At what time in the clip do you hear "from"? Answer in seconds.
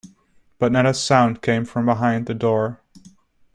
1.63-1.85